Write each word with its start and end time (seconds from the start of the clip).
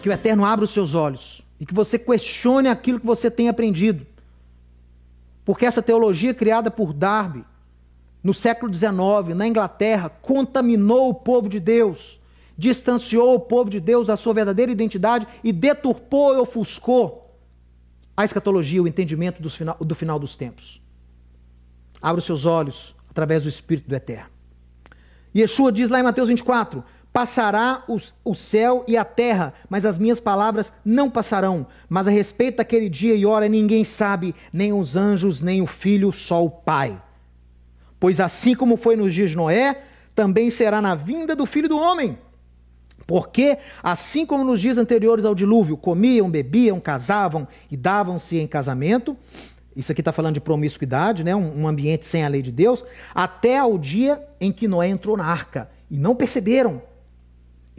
que 0.00 0.08
o 0.08 0.12
Eterno 0.12 0.44
abra 0.44 0.64
os 0.64 0.70
seus 0.70 0.94
olhos 0.94 1.42
e 1.58 1.66
que 1.66 1.74
você 1.74 1.98
questione 1.98 2.68
aquilo 2.68 2.98
que 2.98 3.06
você 3.06 3.30
tem 3.30 3.48
aprendido. 3.48 4.06
Porque 5.44 5.66
essa 5.66 5.82
teologia 5.82 6.32
criada 6.32 6.70
por 6.70 6.92
Darby 6.92 7.44
no 8.22 8.34
século 8.34 8.72
XIX, 8.72 9.34
na 9.34 9.46
Inglaterra, 9.46 10.08
contaminou 10.08 11.08
o 11.08 11.14
povo 11.14 11.48
de 11.48 11.58
Deus, 11.58 12.20
distanciou 12.56 13.34
o 13.34 13.40
povo 13.40 13.70
de 13.70 13.80
Deus 13.80 14.06
da 14.08 14.16
sua 14.16 14.34
verdadeira 14.34 14.70
identidade 14.70 15.26
e 15.42 15.52
deturpou 15.52 16.34
e 16.34 16.38
ofuscou 16.38 17.34
a 18.16 18.24
escatologia, 18.24 18.82
o 18.82 18.88
entendimento 18.88 19.40
do 19.40 19.48
final, 19.48 19.76
do 19.80 19.94
final 19.94 20.18
dos 20.18 20.36
tempos. 20.36 20.82
Abra 22.02 22.18
os 22.18 22.26
seus 22.26 22.44
olhos 22.44 22.94
através 23.08 23.44
do 23.44 23.48
Espírito 23.48 23.88
do 23.88 23.94
Eterno. 23.94 24.28
Yeshua 25.34 25.72
diz 25.72 25.88
lá 25.88 26.00
em 26.00 26.02
Mateus 26.02 26.28
24: 26.28 26.84
Passará 27.12 27.82
o, 27.88 27.98
o 28.24 28.34
céu 28.34 28.84
e 28.86 28.96
a 28.96 29.04
terra, 29.04 29.52
mas 29.68 29.84
as 29.84 29.98
minhas 29.98 30.20
palavras 30.20 30.72
não 30.84 31.10
passarão. 31.10 31.66
Mas 31.88 32.06
a 32.06 32.10
respeito 32.10 32.58
daquele 32.58 32.88
dia 32.88 33.14
e 33.14 33.26
hora 33.26 33.48
ninguém 33.48 33.84
sabe, 33.84 34.34
nem 34.52 34.72
os 34.72 34.96
anjos, 34.96 35.40
nem 35.40 35.60
o 35.60 35.66
filho, 35.66 36.12
só 36.12 36.44
o 36.44 36.50
Pai. 36.50 37.00
Pois 37.98 38.20
assim 38.20 38.54
como 38.54 38.76
foi 38.76 38.96
nos 38.96 39.12
dias 39.12 39.30
de 39.30 39.36
Noé, 39.36 39.82
também 40.14 40.50
será 40.50 40.80
na 40.80 40.94
vinda 40.94 41.34
do 41.34 41.46
filho 41.46 41.68
do 41.68 41.78
homem. 41.78 42.16
Porque, 43.06 43.58
assim 43.82 44.24
como 44.24 44.44
nos 44.44 44.60
dias 44.60 44.78
anteriores 44.78 45.24
ao 45.24 45.34
dilúvio, 45.34 45.76
comiam, 45.76 46.30
bebiam, 46.30 46.78
casavam 46.78 47.48
e 47.68 47.76
davam-se 47.76 48.38
em 48.38 48.46
casamento, 48.46 49.16
isso 49.74 49.90
aqui 49.90 50.00
está 50.00 50.12
falando 50.12 50.34
de 50.34 50.40
promiscuidade, 50.40 51.24
né? 51.24 51.34
Um, 51.34 51.62
um, 51.62 51.68
ambiente 51.68 52.06
sem 52.06 52.24
a 52.24 52.28
lei 52.28 52.42
de 52.42 52.52
Deus, 52.52 52.84
até 53.14 53.58
ao 53.58 53.76
dia 53.78 54.22
em 54.40 54.52
que 54.52 54.68
Noé 54.68 54.88
entrou 54.88 55.16
na 55.16 55.24
arca. 55.24 55.68
E 55.90 55.96
não 55.96 56.14
perceberam, 56.14 56.82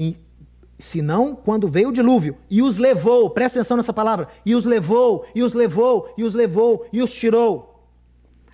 e, 0.02 0.18
senão 0.80 1.36
quando 1.36 1.68
veio 1.68 1.90
o 1.90 1.94
dilúvio 1.94 2.36
e 2.50 2.64
os 2.64 2.80
levou, 2.80 3.30
presta 3.30 3.60
atenção 3.60 3.78
nessa 3.78 3.94
palavra, 3.94 4.30
e 4.44 4.56
os 4.56 4.66
levou, 4.66 5.28
e 5.36 5.44
os 5.44 5.54
levou, 5.54 6.12
e 6.18 6.24
os 6.24 6.34
levou, 6.34 6.88
e 6.92 7.04
os 7.04 7.14
tirou. 7.14 7.86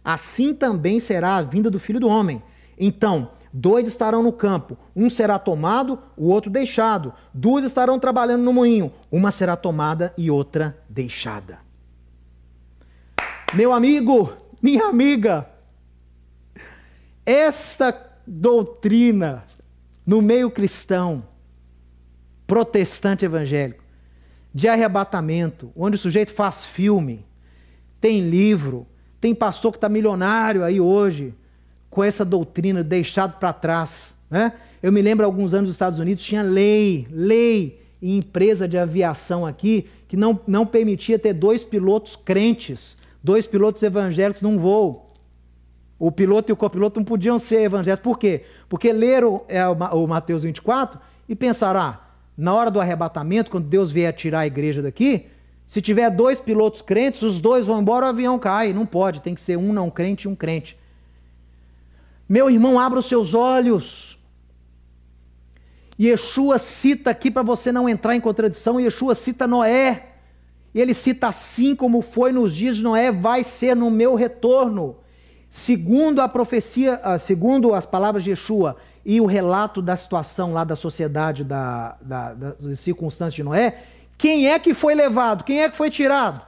Assim 0.03 0.53
também 0.53 0.99
será 0.99 1.37
a 1.37 1.41
vinda 1.41 1.71
do 1.71 1.79
filho 1.79 2.01
do 2.01 2.09
homem. 2.09 2.43
Então, 2.77 3.31
dois 3.53 3.87
estarão 3.87 4.21
no 4.21 4.33
campo, 4.33 4.77
um 4.93 5.09
será 5.09 5.39
tomado, 5.39 5.97
o 6.17 6.27
outro 6.27 6.51
deixado. 6.51 7.13
Duas 7.33 7.63
estarão 7.63 7.97
trabalhando 7.97 8.43
no 8.43 8.51
moinho, 8.51 8.91
uma 9.09 9.31
será 9.31 9.55
tomada 9.55 10.13
e 10.17 10.29
outra 10.29 10.77
deixada. 10.89 11.59
Meu 13.53 13.71
amigo, 13.71 14.33
minha 14.61 14.87
amiga, 14.87 15.47
esta 17.25 17.97
doutrina 18.25 19.45
no 20.05 20.21
meio 20.21 20.49
cristão, 20.49 21.25
protestante 22.47 23.25
evangélico, 23.25 23.83
de 24.53 24.67
arrebatamento, 24.67 25.69
onde 25.75 25.97
o 25.97 25.99
sujeito 25.99 26.31
faz 26.31 26.65
filme, 26.65 27.23
tem 27.99 28.21
livro, 28.21 28.87
tem 29.19 29.35
pastor 29.35 29.71
que 29.71 29.77
está 29.77 29.89
milionário 29.89 30.63
aí 30.63 30.79
hoje, 30.79 31.33
com 31.89 32.03
essa 32.03 32.23
doutrina 32.23 32.83
deixado 32.83 33.37
para 33.37 33.51
trás. 33.51 34.15
Né? 34.29 34.53
Eu 34.81 34.91
me 34.91 35.01
lembro, 35.01 35.25
alguns 35.25 35.53
anos 35.53 35.67
nos 35.67 35.75
Estados 35.75 35.99
Unidos, 35.99 36.23
tinha 36.23 36.41
lei, 36.41 37.07
lei 37.11 37.81
em 38.01 38.17
empresa 38.17 38.67
de 38.67 38.77
aviação 38.77 39.45
aqui, 39.45 39.87
que 40.07 40.15
não, 40.15 40.39
não 40.47 40.65
permitia 40.65 41.19
ter 41.19 41.33
dois 41.33 41.63
pilotos 41.63 42.15
crentes, 42.15 42.95
dois 43.21 43.45
pilotos 43.45 43.83
evangélicos 43.83 44.41
num 44.41 44.57
voo. 44.57 45.11
O 45.99 46.11
piloto 46.11 46.51
e 46.51 46.53
o 46.53 46.55
copiloto 46.55 46.99
não 46.99 47.05
podiam 47.05 47.39
ser 47.39 47.61
evangélicos. 47.61 48.03
Por 48.03 48.19
quê? 48.19 48.43
Porque 48.69 48.93
leram 48.93 49.43
é, 49.47 49.67
o 49.67 50.07
Mateus 50.07 50.43
24 50.43 50.99
e 51.27 51.35
pensaram: 51.35 51.79
ah, 51.79 52.06
na 52.37 52.53
hora 52.53 52.69
do 52.69 52.79
arrebatamento, 52.79 53.49
quando 53.49 53.67
Deus 53.67 53.91
vier 53.91 54.13
tirar 54.13 54.41
a 54.41 54.47
igreja 54.47 54.81
daqui, 54.81 55.25
se 55.65 55.81
tiver 55.81 56.09
dois 56.09 56.39
pilotos 56.39 56.81
crentes, 56.81 57.21
os 57.23 57.39
dois 57.39 57.65
vão 57.65 57.81
embora, 57.81 58.05
o 58.05 58.09
avião 58.09 58.37
cai. 58.39 58.71
Não 58.71 58.85
pode, 58.85 59.21
tem 59.21 59.35
que 59.35 59.41
ser 59.41 59.57
um 59.57 59.73
não 59.73 59.89
crente 59.89 60.27
e 60.27 60.27
um 60.29 60.35
crente. 60.35 60.77
Meu 62.29 62.49
irmão, 62.49 62.79
abra 62.79 62.99
os 62.99 63.07
seus 63.07 63.33
olhos. 63.33 64.17
Yeshua 65.99 66.59
cita 66.59 67.09
aqui 67.09 67.31
para 67.31 67.41
você 67.41 67.71
não 67.71 67.89
entrar 67.89 68.15
em 68.15 68.21
contradição, 68.21 68.79
Yeshua 68.79 69.15
cita 69.15 69.47
Noé. 69.47 70.13
Ele 70.75 70.93
cita 70.93 71.27
assim 71.27 71.75
como 71.75 72.01
foi 72.01 72.31
nos 72.31 72.53
dias 72.53 72.77
de 72.77 72.83
Noé, 72.83 73.11
vai 73.11 73.43
ser 73.43 73.75
no 73.75 73.89
meu 73.89 74.13
retorno. 74.13 74.97
Segundo 75.49 76.21
a 76.21 76.29
profecia, 76.29 76.99
ah, 77.03 77.17
segundo 77.17 77.73
as 77.73 77.85
palavras 77.85 78.23
de 78.23 78.29
Yeshua 78.29 78.77
e 79.07 79.21
o 79.21 79.25
relato 79.25 79.81
da 79.81 79.95
situação 79.95 80.51
lá 80.51 80.65
da 80.65 80.75
sociedade, 80.75 81.41
da, 81.41 81.95
da, 82.01 82.33
das 82.33 82.81
circunstâncias 82.81 83.35
de 83.35 83.41
Noé, 83.41 83.81
quem 84.17 84.49
é 84.49 84.59
que 84.59 84.73
foi 84.73 84.93
levado? 84.93 85.45
Quem 85.45 85.63
é 85.63 85.69
que 85.69 85.77
foi 85.77 85.89
tirado? 85.89 86.41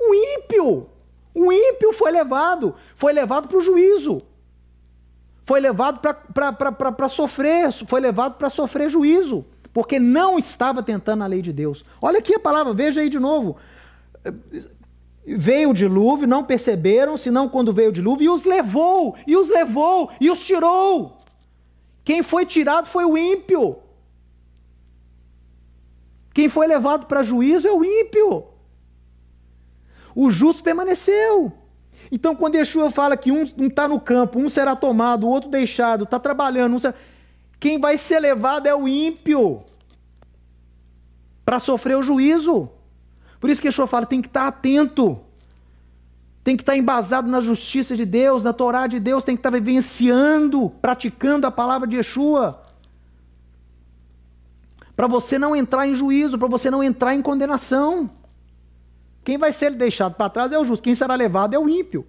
O 0.00 0.14
ímpio. 0.14 0.88
O 1.34 1.52
ímpio 1.52 1.92
foi 1.92 2.10
levado. 2.10 2.74
Foi 2.94 3.12
levado 3.12 3.48
para 3.48 3.58
o 3.58 3.60
juízo. 3.60 4.22
Foi 5.44 5.60
levado 5.60 6.00
para 6.00 7.08
sofrer. 7.10 7.70
Foi 7.86 8.00
levado 8.00 8.36
para 8.36 8.48
sofrer 8.48 8.88
juízo. 8.88 9.44
Porque 9.74 9.98
não 9.98 10.38
estava 10.38 10.82
tentando 10.82 11.22
a 11.22 11.26
lei 11.26 11.42
de 11.42 11.52
Deus. 11.52 11.84
Olha 12.00 12.20
aqui 12.20 12.34
a 12.34 12.40
palavra, 12.40 12.72
veja 12.72 13.02
aí 13.02 13.10
de 13.10 13.18
novo. 13.18 13.58
Veio 15.26 15.68
o 15.68 15.74
dilúvio, 15.74 16.26
não 16.26 16.44
perceberam, 16.44 17.18
senão 17.18 17.46
quando 17.46 17.74
veio 17.74 17.90
o 17.90 17.92
dilúvio, 17.92 18.24
e 18.24 18.28
os 18.30 18.46
levou, 18.46 19.16
e 19.26 19.36
os 19.36 19.50
levou, 19.50 20.10
e 20.18 20.30
os 20.30 20.42
tirou. 20.42 21.21
Quem 22.04 22.22
foi 22.22 22.44
tirado 22.44 22.86
foi 22.86 23.04
o 23.04 23.16
ímpio. 23.16 23.78
Quem 26.34 26.48
foi 26.48 26.66
levado 26.66 27.06
para 27.06 27.22
juízo 27.22 27.68
é 27.68 27.72
o 27.72 27.84
ímpio. 27.84 28.44
O 30.14 30.30
justo 30.30 30.62
permaneceu. 30.62 31.52
Então, 32.10 32.34
quando 32.34 32.56
Yeshua 32.56 32.90
fala 32.90 33.16
que 33.16 33.30
um 33.30 33.44
está 33.44 33.86
no 33.86 34.00
campo, 34.00 34.38
um 34.38 34.48
será 34.48 34.74
tomado, 34.74 35.26
o 35.26 35.30
outro 35.30 35.50
deixado, 35.50 36.04
está 36.04 36.18
trabalhando, 36.18 36.76
um 36.76 36.78
será... 36.78 36.94
quem 37.58 37.78
vai 37.78 37.96
ser 37.96 38.18
levado 38.18 38.66
é 38.66 38.74
o 38.74 38.88
ímpio 38.88 39.64
para 41.44 41.58
sofrer 41.58 41.96
o 41.96 42.02
juízo. 42.02 42.68
Por 43.40 43.48
isso 43.50 43.60
que 43.60 43.68
Yeshua 43.68 43.86
fala, 43.86 44.06
tem 44.06 44.20
que 44.20 44.28
estar 44.28 44.46
atento. 44.46 45.20
Tem 46.44 46.56
que 46.56 46.62
estar 46.62 46.76
embasado 46.76 47.30
na 47.30 47.40
justiça 47.40 47.96
de 47.96 48.04
Deus, 48.04 48.42
na 48.42 48.52
Torá 48.52 48.86
de 48.86 48.98
Deus, 48.98 49.22
tem 49.22 49.36
que 49.36 49.40
estar 49.40 49.50
vivenciando, 49.50 50.70
praticando 50.82 51.46
a 51.46 51.50
palavra 51.50 51.86
de 51.86 51.96
Yeshua. 51.96 52.60
Para 54.96 55.06
você 55.06 55.38
não 55.38 55.54
entrar 55.54 55.86
em 55.86 55.94
juízo, 55.94 56.38
para 56.38 56.48
você 56.48 56.70
não 56.70 56.82
entrar 56.82 57.14
em 57.14 57.22
condenação. 57.22 58.10
Quem 59.24 59.38
vai 59.38 59.52
ser 59.52 59.70
deixado 59.70 60.14
para 60.14 60.28
trás 60.28 60.50
é 60.50 60.58
o 60.58 60.64
justo, 60.64 60.82
quem 60.82 60.94
será 60.96 61.14
levado 61.14 61.54
é 61.54 61.58
o 61.58 61.68
ímpio. 61.68 62.04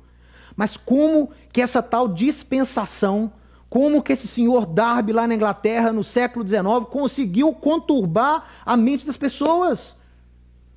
Mas 0.56 0.78
como 0.78 1.32
que 1.52 1.62
essa 1.62 1.82
tal 1.82 2.08
dispensação, 2.08 3.32
como 3.70 4.02
que 4.02 4.14
esse 4.14 4.28
senhor 4.28 4.66
Darby 4.66 5.14
lá 5.14 5.28
na 5.28 5.36
Inglaterra 5.36 5.94
no 5.94 6.04
século 6.04 6.48
XIX 6.48 6.64
conseguiu 6.90 7.54
conturbar 7.54 8.46
a 8.66 8.76
mente 8.76 9.06
das 9.06 9.18
pessoas? 9.18 9.96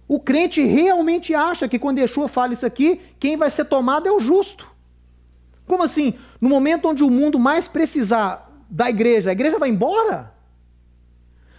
O 0.09 0.21
crente 0.21 0.63
realmente 0.63 1.35
acha 1.35 1.69
que 1.69 1.79
quando 1.79 1.99
Yeshua 1.99 2.29
fala 2.29 2.53
isso 2.53 2.65
aqui, 2.65 3.01
quem 3.19 3.37
vai 3.37 3.51
ser 3.51 3.65
tomado 3.65 4.07
é 4.07 4.13
o 4.13 4.21
justo. 4.21 4.69
Como 5.67 5.83
assim? 5.83 6.15
No 6.41 6.49
momento 6.49 6.89
onde 6.89 7.03
o 7.03 7.11
mundo 7.11 7.39
mais 7.39 7.67
precisar 7.67 8.51
da 8.71 8.89
igreja, 8.89 9.31
a 9.31 9.33
igreja 9.33 9.59
vai 9.59 9.69
embora? 9.69 10.33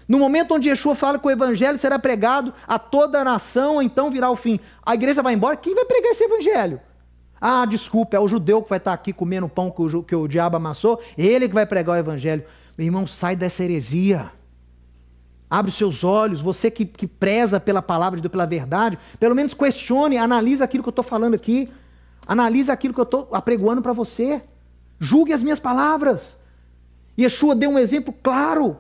No 0.08 0.18
momento 0.18 0.54
onde 0.54 0.70
Yeshua 0.70 0.96
fala 0.96 1.20
que 1.20 1.28
o 1.28 1.32
evangelho 1.32 1.78
será 1.78 2.00
pregado 2.00 2.54
a 2.66 2.80
toda 2.80 3.20
a 3.20 3.26
nação, 3.26 3.82
então 3.82 4.10
virá 4.10 4.30
o 4.32 4.36
fim. 4.38 4.58
A 4.86 4.96
igreja 4.96 5.22
vai 5.22 5.34
embora, 5.34 5.58
quem 5.58 5.76
vai 5.76 5.84
pregar 5.84 6.12
esse 6.12 6.24
evangelho? 6.24 6.80
Ah, 7.40 7.66
desculpa, 7.66 8.16
é 8.16 8.20
o 8.20 8.28
judeu 8.28 8.64
que 8.64 8.70
vai 8.70 8.78
estar 8.78 8.94
aqui 8.94 9.12
comendo 9.12 9.46
o 9.46 9.50
pão 9.50 9.70
que 9.70 9.82
o, 9.82 10.04
que 10.04 10.16
o 10.16 10.28
diabo 10.28 10.56
amassou, 10.56 11.02
ele 11.18 11.50
que 11.50 11.54
vai 11.54 11.66
pregar 11.66 11.98
o 11.98 12.00
evangelho. 12.00 12.46
Meu 12.78 12.86
irmão, 12.86 13.06
sai 13.06 13.36
dessa 13.36 13.64
heresia. 13.64 14.32
Abre 15.50 15.70
os 15.70 15.78
seus 15.78 16.04
olhos, 16.04 16.42
você 16.42 16.70
que, 16.70 16.86
que 16.86 17.08
preza 17.08 17.60
pela 17.60 17.82
palavra 17.82 18.18
de 18.18 18.22
Deus, 18.22 18.32
pela 18.32 18.46
verdade, 18.46 19.00
pelo 19.20 19.34
menos 19.34 19.54
questione, 19.54 20.18
analise 20.18 20.62
aquilo 20.62 20.84
que 20.84 20.90
eu 20.90 20.92
estou 20.92 21.04
falando 21.04 21.36
aqui. 21.36 21.70
Analise 22.28 22.70
aquilo 22.70 22.94
que 22.94 23.00
eu 23.00 23.06
estou 23.06 23.30
apregoando 23.32 23.82
para 23.82 23.94
você. 23.94 24.42
Julgue 25.00 25.32
as 25.32 25.42
minhas 25.42 25.60
palavras. 25.60 26.38
Yeshua 27.18 27.56
deu 27.56 27.70
um 27.70 27.80
exemplo 27.80 28.14
claro. 28.22 28.78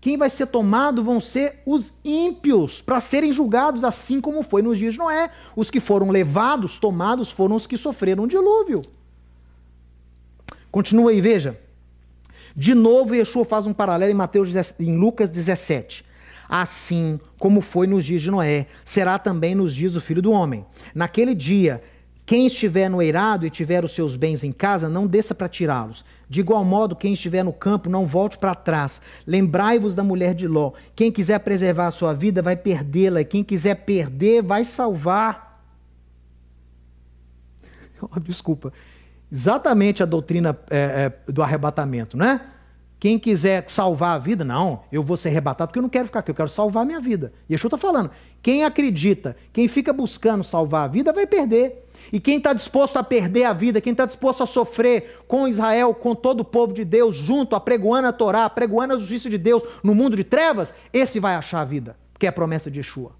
Quem 0.00 0.16
vai 0.16 0.28
ser 0.28 0.46
tomado 0.46 1.02
vão 1.02 1.20
ser 1.20 1.62
os 1.66 1.92
ímpios, 2.04 2.80
para 2.80 3.00
serem 3.00 3.32
julgados, 3.32 3.84
assim 3.84 4.20
como 4.20 4.42
foi 4.42 4.62
nos 4.62 4.78
dias 4.78 4.94
de 4.94 4.98
Noé. 4.98 5.30
Os 5.56 5.70
que 5.70 5.80
foram 5.80 6.10
levados, 6.10 6.78
tomados, 6.78 7.30
foram 7.30 7.56
os 7.56 7.66
que 7.66 7.76
sofreram 7.76 8.24
o 8.24 8.28
dilúvio. 8.28 8.82
Continua 10.70 11.10
aí, 11.10 11.20
veja. 11.20 11.58
De 12.54 12.74
novo, 12.74 13.14
Yeshua 13.14 13.44
faz 13.44 13.66
um 13.66 13.72
paralelo 13.72 14.12
em 14.12 14.14
Mateus 14.14 14.50
em 14.78 14.98
Lucas 14.98 15.30
17. 15.30 16.04
Assim 16.52 17.20
como 17.38 17.60
foi 17.60 17.86
nos 17.86 18.04
dias 18.04 18.22
de 18.22 18.30
Noé, 18.30 18.66
será 18.84 19.20
também 19.20 19.54
nos 19.54 19.72
dias 19.72 19.92
do 19.92 20.00
filho 20.00 20.20
do 20.20 20.32
homem. 20.32 20.66
Naquele 20.92 21.32
dia, 21.32 21.80
Quem 22.30 22.46
estiver 22.46 22.88
no 22.88 23.02
eirado 23.02 23.44
e 23.44 23.50
tiver 23.50 23.84
os 23.84 23.92
seus 23.92 24.14
bens 24.14 24.44
em 24.44 24.52
casa, 24.52 24.88
não 24.88 25.04
desça 25.04 25.34
para 25.34 25.48
tirá-los. 25.48 26.04
De 26.28 26.38
igual 26.38 26.64
modo, 26.64 26.94
quem 26.94 27.12
estiver 27.12 27.42
no 27.42 27.52
campo, 27.52 27.90
não 27.90 28.06
volte 28.06 28.38
para 28.38 28.54
trás. 28.54 29.02
Lembrai-vos 29.26 29.96
da 29.96 30.04
mulher 30.04 30.32
de 30.32 30.46
Ló. 30.46 30.70
Quem 30.94 31.10
quiser 31.10 31.40
preservar 31.40 31.88
a 31.88 31.90
sua 31.90 32.12
vida, 32.12 32.40
vai 32.40 32.54
perdê-la. 32.54 33.24
Quem 33.24 33.42
quiser 33.42 33.74
perder, 33.84 34.44
vai 34.44 34.64
salvar. 34.64 35.48
Oh, 38.02 38.20
desculpa. 38.20 38.72
Exatamente 39.30 40.00
a 40.00 40.06
doutrina 40.06 40.56
é, 40.70 41.12
é, 41.26 41.32
do 41.32 41.42
arrebatamento, 41.42 42.16
né? 42.16 42.40
Quem 43.00 43.18
quiser 43.18 43.64
salvar 43.66 44.14
a 44.14 44.18
vida, 44.18 44.44
não, 44.44 44.82
eu 44.92 45.02
vou 45.02 45.16
ser 45.16 45.30
arrebatado 45.30 45.68
porque 45.68 45.78
eu 45.78 45.82
não 45.82 45.88
quero 45.88 46.04
ficar 46.04 46.18
aqui, 46.18 46.30
eu 46.30 46.34
quero 46.34 46.50
salvar 46.50 46.82
a 46.82 46.86
minha 46.86 47.00
vida. 47.00 47.32
E 47.48 47.54
Yeshua 47.54 47.68
está 47.68 47.78
falando, 47.78 48.10
quem 48.42 48.62
acredita, 48.62 49.34
quem 49.54 49.66
fica 49.68 49.90
buscando 49.90 50.44
salvar 50.44 50.84
a 50.84 50.86
vida, 50.86 51.10
vai 51.10 51.26
perder. 51.26 51.88
E 52.12 52.20
quem 52.20 52.36
está 52.36 52.52
disposto 52.52 52.98
a 52.98 53.02
perder 53.02 53.44
a 53.44 53.54
vida, 53.54 53.80
quem 53.80 53.92
está 53.92 54.04
disposto 54.04 54.42
a 54.42 54.46
sofrer 54.46 55.22
com 55.26 55.48
Israel, 55.48 55.94
com 55.94 56.14
todo 56.14 56.40
o 56.40 56.44
povo 56.44 56.74
de 56.74 56.84
Deus, 56.84 57.16
junto, 57.16 57.56
apregoando 57.56 58.08
a 58.08 58.12
Torá, 58.12 58.44
apregoando 58.44 58.94
a 58.94 58.98
justiça 58.98 59.30
de 59.30 59.38
Deus 59.38 59.62
no 59.82 59.94
mundo 59.94 60.14
de 60.14 60.24
trevas, 60.24 60.74
esse 60.92 61.18
vai 61.18 61.34
achar 61.34 61.62
a 61.62 61.64
vida, 61.64 61.96
porque 62.12 62.26
é 62.26 62.28
a 62.28 62.32
promessa 62.32 62.70
de 62.70 62.80
Yeshua. 62.80 63.12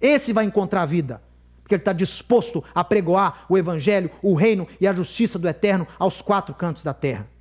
Esse 0.00 0.32
vai 0.32 0.44
encontrar 0.44 0.82
a 0.82 0.86
vida, 0.86 1.20
porque 1.60 1.74
ele 1.74 1.80
está 1.80 1.92
disposto 1.92 2.62
a 2.72 2.84
pregoar 2.84 3.46
o 3.48 3.58
Evangelho, 3.58 4.10
o 4.22 4.34
reino 4.34 4.68
e 4.80 4.86
a 4.86 4.94
justiça 4.94 5.40
do 5.40 5.48
Eterno 5.48 5.88
aos 5.98 6.22
quatro 6.22 6.54
cantos 6.54 6.84
da 6.84 6.94
terra. 6.94 7.33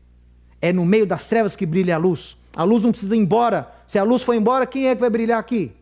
É 0.63 0.71
no 0.71 0.86
meio 0.86 1.06
das 1.06 1.27
trevas 1.27 1.57
que 1.57 1.65
brilha 1.65 1.95
a 1.95 1.98
luz. 1.98 2.38
A 2.56 2.63
luz 2.63 2.83
não 2.83 2.92
precisa 2.92 3.13
ir 3.18 3.19
embora. 3.19 3.69
Se 3.86 4.00
a 4.00 4.04
luz 4.06 4.21
for 4.24 4.33
embora, 4.33 4.65
quem 4.65 4.88
é 4.88 4.95
que 4.95 5.01
vai 5.01 5.10
brilhar 5.10 5.38
aqui? 5.38 5.74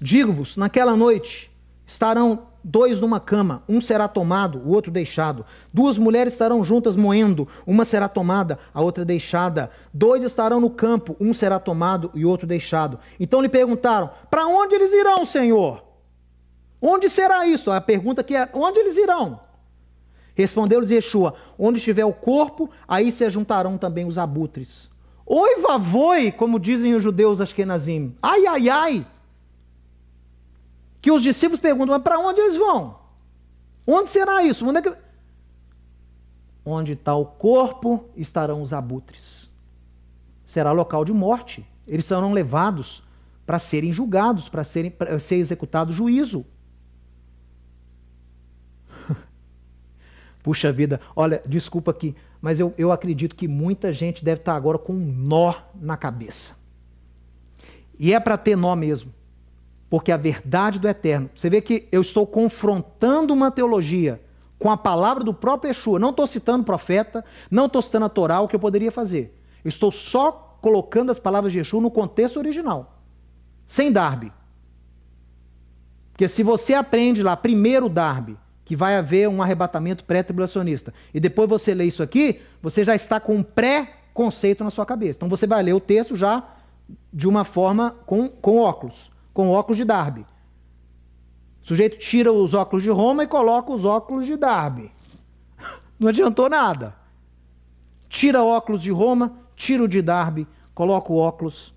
Digo-vos, 0.00 0.56
naquela 0.56 0.96
noite 0.96 1.48
estarão 1.86 2.48
dois 2.64 2.98
numa 2.98 3.20
cama, 3.20 3.62
um 3.68 3.80
será 3.80 4.08
tomado, 4.08 4.58
o 4.58 4.70
outro 4.70 4.90
deixado. 4.90 5.46
Duas 5.72 5.96
mulheres 5.96 6.32
estarão 6.32 6.64
juntas 6.64 6.96
moendo, 6.96 7.46
uma 7.64 7.84
será 7.84 8.08
tomada, 8.08 8.58
a 8.74 8.82
outra 8.82 9.04
deixada. 9.04 9.70
Dois 9.94 10.24
estarão 10.24 10.58
no 10.58 10.70
campo, 10.70 11.14
um 11.20 11.32
será 11.32 11.60
tomado 11.60 12.10
e 12.14 12.24
outro 12.24 12.48
deixado. 12.48 12.98
Então 13.20 13.40
lhe 13.40 13.48
perguntaram: 13.48 14.10
Para 14.28 14.44
onde 14.48 14.74
eles 14.74 14.92
irão, 14.92 15.24
Senhor? 15.24 15.84
Onde 16.82 17.08
será 17.08 17.46
isso? 17.46 17.70
A 17.70 17.80
pergunta 17.80 18.24
que 18.24 18.34
é: 18.34 18.48
Onde 18.52 18.80
eles 18.80 18.96
irão? 18.96 19.45
Respondeu-lhes 20.36 20.90
Yeshua: 20.90 21.34
Onde 21.58 21.78
estiver 21.78 22.04
o 22.04 22.12
corpo, 22.12 22.70
aí 22.86 23.10
se 23.10 23.28
juntarão 23.30 23.78
também 23.78 24.04
os 24.04 24.18
abutres. 24.18 24.90
Oi, 25.24 25.60
vavoi, 25.60 26.30
como 26.30 26.60
dizem 26.60 26.94
os 26.94 27.02
judeus 27.02 27.40
Ashkenazim. 27.40 28.14
Ai, 28.22 28.46
ai, 28.46 28.68
ai. 28.68 29.06
Que 31.00 31.10
os 31.10 31.22
discípulos 31.22 31.58
perguntam: 31.58 31.94
Mas 31.94 32.02
para 32.02 32.18
onde 32.18 32.40
eles 32.40 32.54
vão? 32.54 32.98
Onde 33.86 34.10
será 34.10 34.42
isso? 34.42 34.68
Onde 34.68 34.78
é 34.78 34.82
que... 34.82 34.94
Onde 36.64 36.92
está 36.92 37.14
o 37.14 37.24
corpo, 37.24 38.04
estarão 38.14 38.60
os 38.60 38.74
abutres. 38.74 39.48
Será 40.44 40.70
local 40.72 41.04
de 41.04 41.12
morte. 41.12 41.66
Eles 41.86 42.04
serão 42.04 42.32
levados 42.32 43.02
para 43.46 43.58
serem 43.58 43.92
julgados, 43.92 44.48
para 44.48 44.64
serem, 44.64 44.90
para 44.90 45.18
ser 45.18 45.36
executado 45.36 45.92
juízo. 45.92 46.44
Puxa 50.46 50.70
vida, 50.70 51.00
olha, 51.16 51.42
desculpa 51.44 51.90
aqui, 51.90 52.14
mas 52.40 52.60
eu, 52.60 52.72
eu 52.78 52.92
acredito 52.92 53.34
que 53.34 53.48
muita 53.48 53.92
gente 53.92 54.24
deve 54.24 54.42
estar 54.42 54.54
agora 54.54 54.78
com 54.78 54.92
um 54.92 55.12
nó 55.12 55.52
na 55.74 55.96
cabeça. 55.96 56.52
E 57.98 58.14
é 58.14 58.20
para 58.20 58.38
ter 58.38 58.56
nó 58.56 58.76
mesmo. 58.76 59.12
Porque 59.90 60.12
a 60.12 60.16
verdade 60.16 60.78
do 60.78 60.86
eterno. 60.86 61.28
Você 61.34 61.50
vê 61.50 61.60
que 61.60 61.88
eu 61.90 62.00
estou 62.00 62.24
confrontando 62.24 63.34
uma 63.34 63.50
teologia 63.50 64.22
com 64.56 64.70
a 64.70 64.76
palavra 64.76 65.24
do 65.24 65.34
próprio 65.34 65.70
Yeshua. 65.70 65.98
Não 65.98 66.10
estou 66.10 66.28
citando 66.28 66.62
profeta, 66.62 67.24
não 67.50 67.66
estou 67.66 67.82
citando 67.82 68.04
a 68.04 68.08
Torá, 68.08 68.40
o 68.40 68.46
que 68.46 68.54
eu 68.54 68.60
poderia 68.60 68.92
fazer. 68.92 69.36
Eu 69.64 69.68
estou 69.68 69.90
só 69.90 70.58
colocando 70.60 71.10
as 71.10 71.18
palavras 71.18 71.50
de 71.50 71.58
Yeshua 71.58 71.80
no 71.80 71.90
contexto 71.90 72.36
original. 72.36 73.02
Sem 73.66 73.90
Darby. 73.90 74.32
Porque 76.12 76.28
se 76.28 76.44
você 76.44 76.72
aprende 76.72 77.20
lá 77.20 77.36
primeiro 77.36 77.88
Darby, 77.88 78.38
que 78.66 78.74
vai 78.74 78.96
haver 78.96 79.28
um 79.28 79.40
arrebatamento 79.40 80.04
pré-tribulacionista. 80.04 80.92
E 81.14 81.20
depois 81.20 81.48
você 81.48 81.72
lê 81.72 81.84
isso 81.84 82.02
aqui, 82.02 82.40
você 82.60 82.84
já 82.84 82.96
está 82.96 83.20
com 83.20 83.36
um 83.36 83.42
pré-conceito 83.42 84.64
na 84.64 84.70
sua 84.70 84.84
cabeça. 84.84 85.18
Então 85.18 85.28
você 85.28 85.46
vai 85.46 85.62
ler 85.62 85.72
o 85.72 85.80
texto 85.80 86.16
já 86.16 86.44
de 87.12 87.28
uma 87.28 87.44
forma 87.44 87.92
com, 88.04 88.28
com 88.28 88.58
óculos, 88.58 89.10
com 89.32 89.50
óculos 89.50 89.76
de 89.76 89.84
Darby. 89.84 90.26
O 91.62 91.66
sujeito 91.66 91.96
tira 91.98 92.32
os 92.32 92.54
óculos 92.54 92.82
de 92.82 92.90
Roma 92.90 93.22
e 93.22 93.28
coloca 93.28 93.72
os 93.72 93.84
óculos 93.84 94.26
de 94.26 94.36
Darby. 94.36 94.90
Não 95.98 96.08
adiantou 96.08 96.50
nada. 96.50 96.92
Tira 98.08 98.42
óculos 98.42 98.82
de 98.82 98.90
Roma, 98.90 99.38
tira 99.54 99.84
o 99.84 99.88
de 99.88 100.02
Darby, 100.02 100.44
coloca 100.74 101.12
o 101.12 101.16
óculos 101.16 101.72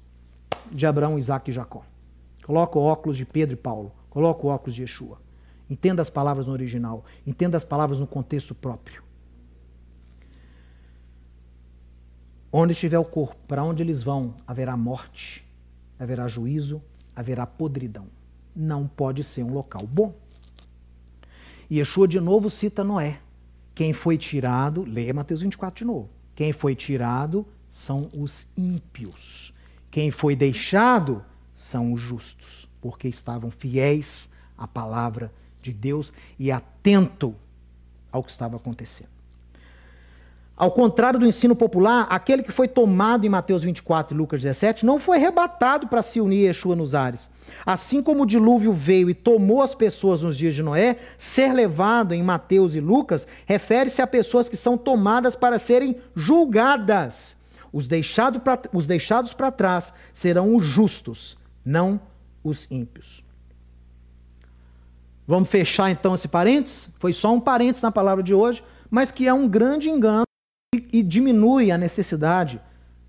de 0.71 0.87
Abraão, 0.87 1.19
Isaac 1.19 1.51
e 1.51 1.53
Jacó. 1.53 1.83
Coloca 2.43 2.79
o 2.79 2.83
óculos 2.83 3.15
de 3.15 3.25
Pedro 3.25 3.53
e 3.53 3.57
Paulo. 3.57 3.91
Coloca 4.09 4.45
o 4.45 4.49
óculos 4.49 4.73
de 4.73 4.81
Yeshua. 4.81 5.28
Entenda 5.69 6.01
as 6.01 6.09
palavras 6.09 6.47
no 6.47 6.53
original. 6.53 7.05
Entenda 7.25 7.57
as 7.57 7.63
palavras 7.63 7.99
no 7.99 8.07
contexto 8.07 8.55
próprio. 8.55 9.03
Onde 12.51 12.73
estiver 12.73 12.97
o 12.97 13.05
corpo, 13.05 13.37
para 13.47 13.63
onde 13.63 13.83
eles 13.83 14.01
vão, 14.01 14.33
haverá 14.47 14.75
morte, 14.75 15.45
haverá 15.99 16.27
juízo, 16.27 16.81
haverá 17.15 17.45
podridão. 17.45 18.07
Não 18.55 18.87
pode 18.87 19.23
ser 19.23 19.43
um 19.43 19.53
local 19.53 19.85
bom. 19.85 20.15
E 21.69 21.77
Yeshua 21.77 22.07
de 22.07 22.19
novo 22.19 22.49
cita 22.49 22.83
Noé. 22.83 23.19
Quem 23.75 23.93
foi 23.93 24.17
tirado, 24.17 24.83
leia 24.83 25.13
Mateus 25.13 25.41
24 25.41 25.79
de 25.79 25.85
novo. 25.85 26.09
Quem 26.33 26.51
foi 26.51 26.73
tirado 26.73 27.45
são 27.69 28.09
os 28.13 28.47
ímpios. 28.57 29.53
Quem 29.91 30.09
foi 30.09 30.35
deixado 30.35 31.23
são 31.53 31.93
os 31.93 32.01
justos, 32.01 32.67
porque 32.81 33.07
estavam 33.07 33.51
fiéis 33.51 34.27
à 34.57 34.67
palavra 34.67 35.27
de 35.27 35.48
Deus 35.61 36.11
e 36.37 36.51
atento 36.51 37.35
ao 38.11 38.23
que 38.23 38.31
estava 38.31 38.55
acontecendo. 38.55 39.19
Ao 40.59 40.69
contrário 40.69 41.17
do 41.17 41.25
ensino 41.25 41.55
popular, 41.55 42.05
aquele 42.09 42.43
que 42.43 42.51
foi 42.51 42.67
tomado 42.67 43.25
em 43.25 43.29
Mateus 43.29 43.63
24 43.63 44.13
e 44.13 44.17
Lucas 44.17 44.41
17 44.41 44.85
não 44.85 44.99
foi 44.99 45.15
arrebatado 45.15 45.87
para 45.87 46.01
se 46.01 46.19
unir 46.19 46.43
a 46.43 46.47
Yeshua 46.49 46.75
nos 46.75 46.93
ares. 46.93 47.29
Assim 47.65 48.03
como 48.03 48.23
o 48.23 48.25
dilúvio 48.25 48.73
veio 48.73 49.09
e 49.09 49.13
tomou 49.13 49.61
as 49.61 49.73
pessoas 49.73 50.21
nos 50.21 50.37
dias 50.37 50.53
de 50.53 50.61
Noé, 50.61 50.97
ser 51.17 51.53
levado 51.53 52.13
em 52.13 52.21
Mateus 52.21 52.75
e 52.75 52.81
Lucas 52.81 53.25
refere-se 53.45 54.01
a 54.01 54.07
pessoas 54.07 54.49
que 54.49 54.57
são 54.57 54.77
tomadas 54.77 55.33
para 55.33 55.57
serem 55.57 55.95
julgadas. 56.13 57.37
Os, 57.71 57.87
deixado 57.87 58.41
pra, 58.41 58.59
os 58.73 58.85
deixados 58.85 59.31
para 59.31 59.51
trás 59.51 59.93
serão 60.13 60.53
os 60.57 60.65
justos, 60.65 61.37
não 61.63 62.01
os 62.43 62.67
ímpios. 62.69 63.23
Vamos 65.29 65.47
fechar 65.47 65.91
então 65.91 66.15
esse 66.15 66.27
parênteses? 66.27 66.89
Foi 66.97 67.13
só 67.13 67.31
um 67.31 67.39
parênteses 67.39 67.83
na 67.83 67.91
palavra 67.91 68.23
de 68.23 68.33
hoje, 68.33 68.63
mas 68.89 69.11
que 69.11 69.27
é 69.27 69.31
um 69.31 69.47
grande 69.47 69.87
engano 69.87 70.23
e, 70.73 70.89
e 70.91 71.03
diminui 71.03 71.69
a 71.69 71.77
necessidade 71.77 72.59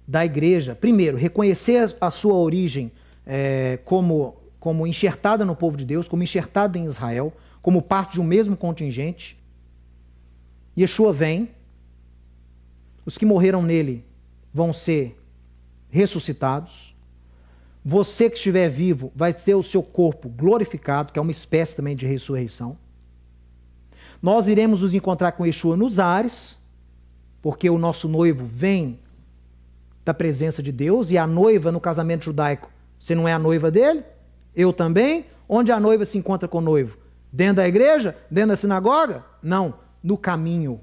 da 0.07 0.23
igreja, 0.23 0.75
primeiro, 0.75 1.17
reconhecer 1.17 1.97
a 1.99 2.11
sua 2.11 2.35
origem 2.35 2.93
é, 3.25 3.79
como, 3.87 4.37
como 4.59 4.87
enxertada 4.87 5.47
no 5.47 5.57
povo 5.57 5.79
de 5.79 5.87
Deus, 5.87 6.09
como 6.09 6.23
enxertada 6.23 6.77
em 6.77 6.85
Israel, 6.85 7.33
como 7.63 7.81
parte 7.81 8.13
de 8.13 8.21
um 8.21 8.25
mesmo 8.25 8.55
contingente. 8.55 9.43
Yeshua 10.79 11.15
vem, 11.15 11.49
os 13.07 13.17
que 13.17 13.25
morreram 13.25 13.63
nele 13.63 14.05
vão 14.53 14.75
ser 14.75 15.19
ressuscitados, 15.89 16.90
você 17.85 18.29
que 18.29 18.37
estiver 18.37 18.69
vivo 18.69 19.11
vai 19.15 19.33
ter 19.33 19.55
o 19.55 19.63
seu 19.63 19.83
corpo 19.83 20.29
glorificado, 20.29 21.13
que 21.13 21.19
é 21.19 21.23
uma 21.23 21.31
espécie 21.31 21.75
também 21.75 21.97
de 21.97 22.07
ressurreição. 22.07 22.77
Nós 24.23 24.49
iremos 24.49 24.83
nos 24.83 24.93
encontrar 24.93 25.33
com 25.33 25.47
Yeshua 25.47 25.77
nos 25.77 25.99
ares, 25.99 26.59
porque 27.41 27.71
o 27.71 27.79
nosso 27.79 28.07
noivo 28.07 28.45
vem 28.45 29.01
da 30.05 30.13
presença 30.13 30.63
de 30.63 30.73
Deus, 30.73 31.11
e 31.11 31.17
a 31.17 31.27
noiva 31.27 31.73
no 31.73 31.81
casamento 31.81 32.25
judaico, 32.25 32.71
você 32.99 33.15
não 33.15 33.27
é 33.27 33.33
a 33.33 33.39
noiva 33.39 33.71
dele? 33.71 34.05
Eu 34.55 34.73
também? 34.73 35.25
Onde 35.49 35.73
a 35.73 35.81
noiva 35.81 36.05
se 36.05 36.19
encontra 36.19 36.47
com 36.47 36.59
o 36.59 36.63
noivo? 36.63 36.99
Dentro 37.33 37.57
da 37.57 37.69
igreja? 37.69 38.17
Dentro 38.31 38.51
da 38.51 38.57
sinagoga? 38.57 39.25
Não, 39.43 39.75
no 40.03 40.19
caminho. 40.19 40.81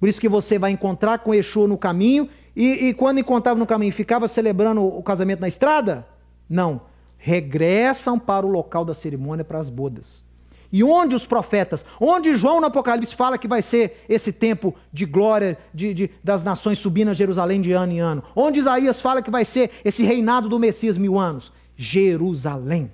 Por 0.00 0.08
isso 0.08 0.20
que 0.20 0.28
você 0.28 0.58
vai 0.58 0.70
encontrar 0.70 1.18
com 1.18 1.34
Yeshua 1.34 1.68
no 1.68 1.76
caminho 1.76 2.28
e, 2.56 2.88
e 2.88 2.94
quando 2.94 3.18
encontrava 3.18 3.58
no 3.58 3.66
caminho, 3.66 3.92
ficava 3.92 4.28
celebrando 4.28 4.84
o 4.84 5.02
casamento 5.02 5.40
na 5.40 5.48
estrada? 5.48 6.06
Não. 6.48 6.82
Regressam 7.18 8.18
para 8.18 8.46
o 8.46 8.50
local 8.50 8.84
da 8.84 8.94
cerimônia, 8.94 9.44
para 9.44 9.58
as 9.58 9.68
bodas. 9.68 10.22
E 10.70 10.82
onde 10.82 11.14
os 11.14 11.24
profetas, 11.24 11.84
onde 12.00 12.34
João 12.34 12.60
no 12.60 12.66
Apocalipse 12.66 13.14
fala 13.14 13.38
que 13.38 13.46
vai 13.46 13.62
ser 13.62 14.04
esse 14.08 14.32
tempo 14.32 14.74
de 14.92 15.06
glória 15.06 15.56
de, 15.72 15.94
de, 15.94 16.10
das 16.22 16.42
nações 16.42 16.80
subindo 16.80 17.10
a 17.10 17.14
Jerusalém 17.14 17.60
de 17.60 17.72
ano 17.72 17.92
em 17.92 18.00
ano? 18.00 18.24
Onde 18.34 18.58
Isaías 18.58 19.00
fala 19.00 19.22
que 19.22 19.30
vai 19.30 19.44
ser 19.44 19.70
esse 19.84 20.02
reinado 20.02 20.48
do 20.48 20.58
Messias 20.58 20.98
mil 20.98 21.18
anos? 21.18 21.52
Jerusalém. 21.76 22.90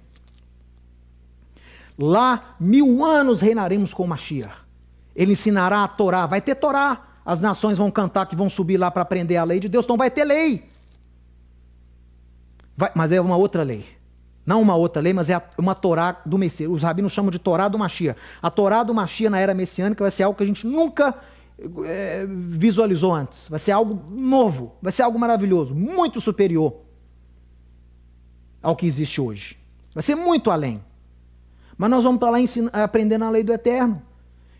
Lá, 1.99 2.55
mil 2.61 3.05
anos 3.05 3.41
reinaremos 3.41 3.93
com 3.93 4.07
Mashiach. 4.07 4.57
Ele 5.15 5.33
ensinará 5.33 5.83
a 5.83 5.89
Torá. 5.89 6.27
Vai 6.27 6.41
ter 6.41 6.55
Torá. 6.55 7.10
As 7.31 7.41
nações 7.41 7.79
vão 7.79 7.93
cantar 7.93 8.27
que 8.27 8.35
vão 8.35 8.51
subir 8.51 8.77
lá 8.77 8.91
para 8.91 9.03
aprender 9.03 9.37
a 9.37 9.45
lei 9.45 9.61
de 9.61 9.69
Deus. 9.69 9.85
Então 9.85 9.97
vai 9.97 10.11
ter 10.11 10.25
lei. 10.25 10.69
Vai, 12.77 12.91
mas 12.93 13.13
é 13.13 13.21
uma 13.21 13.37
outra 13.37 13.63
lei. 13.63 13.87
Não 14.45 14.61
uma 14.61 14.75
outra 14.75 15.01
lei, 15.01 15.13
mas 15.13 15.31
é 15.31 15.41
uma 15.57 15.73
Torá 15.73 16.21
do 16.27 16.37
Messias. 16.37 16.69
Os 16.69 16.83
rabinos 16.83 17.13
chamam 17.13 17.31
de 17.31 17.39
Torá 17.39 17.69
do 17.69 17.79
Mashiach. 17.79 18.19
A 18.43 18.51
Torá 18.51 18.83
do 18.83 18.93
Mashiach 18.93 19.31
na 19.31 19.39
era 19.39 19.55
messiânica 19.55 20.03
vai 20.03 20.11
ser 20.11 20.25
algo 20.25 20.37
que 20.37 20.43
a 20.43 20.47
gente 20.47 20.67
nunca 20.67 21.15
é, 21.85 22.27
visualizou 22.29 23.15
antes. 23.15 23.49
Vai 23.49 23.61
ser 23.61 23.71
algo 23.71 24.11
novo. 24.11 24.75
Vai 24.83 24.91
ser 24.91 25.03
algo 25.03 25.17
maravilhoso. 25.17 25.73
Muito 25.73 26.21
superior 26.21 26.81
ao 28.61 28.75
que 28.75 28.87
existe 28.87 29.21
hoje. 29.21 29.57
Vai 29.95 30.03
ser 30.03 30.17
muito 30.17 30.51
além. 30.51 30.85
Mas 31.79 31.91
nós 31.91 32.03
vamos 32.03 32.19
para 32.19 32.31
lá 32.31 32.39
aprendendo 32.83 33.25
a 33.25 33.31
lei 33.31 33.45
do 33.45 33.53
eterno. 33.53 34.03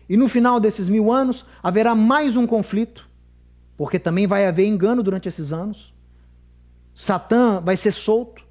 E 0.09 0.17
no 0.17 0.27
final 0.27 0.59
desses 0.59 0.89
mil 0.89 1.11
anos 1.11 1.45
haverá 1.61 1.95
mais 1.95 2.35
um 2.35 2.45
conflito, 2.45 3.07
porque 3.77 3.97
também 3.97 4.27
vai 4.27 4.45
haver 4.45 4.65
engano 4.65 5.01
durante 5.01 5.27
esses 5.27 5.53
anos. 5.53 5.93
Satã 6.93 7.61
vai 7.61 7.77
ser 7.77 7.91
solto. 7.91 8.43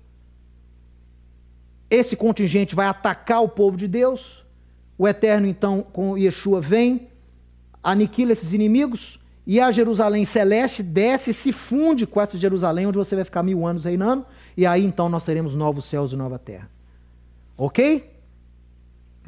Esse 1.91 2.17
contingente 2.17 2.75
vai 2.75 2.87
atacar 2.87 3.43
o 3.43 3.49
povo 3.49 3.77
de 3.77 3.87
Deus. 3.87 4.45
O 4.97 5.07
Eterno, 5.07 5.47
então, 5.47 5.83
com 5.83 6.17
Yeshua, 6.17 6.61
vem, 6.61 7.09
aniquila 7.83 8.33
esses 8.33 8.53
inimigos, 8.53 9.19
e 9.47 9.59
a 9.59 9.73
Jerusalém 9.73 10.25
celeste 10.25 10.83
desce 10.83 11.31
e 11.31 11.35
se 11.35 11.53
funde 11.53 12.07
com 12.07 12.21
essa 12.21 12.39
Jerusalém, 12.39 12.87
onde 12.87 12.99
você 12.99 13.17
vai 13.17 13.25
ficar 13.25 13.43
mil 13.43 13.67
anos 13.67 13.85
reinando, 13.85 14.25
e 14.57 14.67
aí 14.67 14.85
então 14.85 15.09
nós 15.09 15.25
teremos 15.25 15.55
novos 15.55 15.87
céus 15.87 16.13
e 16.13 16.17
nova 16.17 16.39
terra. 16.39 16.71
Ok? 17.57 18.09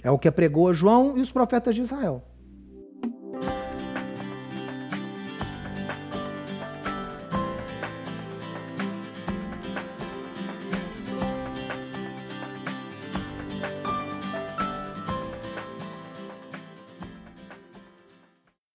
É 0.02 0.10
o 0.10 0.18
que 0.18 0.30
pregou 0.30 0.72
João 0.72 1.16
e 1.16 1.20
os 1.20 1.30
profetas 1.30 1.74
de 1.74 1.82
Israel. 1.82 2.22